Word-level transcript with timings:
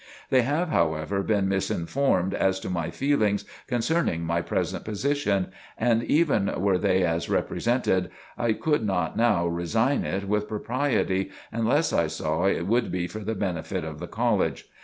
They 0.31 0.41
have, 0.41 0.69
however, 0.69 1.21
been 1.21 1.47
misinformed 1.47 2.33
as 2.33 2.59
to 2.61 2.71
my 2.71 2.89
feelings 2.89 3.45
concerning 3.67 4.23
my 4.25 4.41
present 4.41 4.83
position, 4.83 5.49
and 5.77 6.03
even 6.03 6.51
were 6.59 6.79
they 6.79 7.03
as 7.03 7.29
represented, 7.29 8.09
I 8.35 8.53
could 8.53 8.83
not 8.83 9.15
now 9.15 9.45
resign 9.45 10.03
it 10.03 10.27
with 10.27 10.47
propriety 10.47 11.29
unless 11.51 11.93
I 11.93 12.07
saw 12.07 12.45
it 12.47 12.65
would 12.65 12.91
be 12.91 13.05
for 13.05 13.19
the 13.19 13.35
benefit 13.35 13.83
of 13.83 13.99
the 13.99 14.07
college. 14.07 14.67